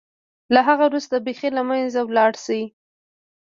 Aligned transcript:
له 0.53 0.59
هغه 0.67 0.83
وروسته 0.89 1.15
بېخي 1.25 1.49
له 1.57 1.61
منځه 1.69 1.99
ولاړه 2.03 2.39
شي. 2.45 2.61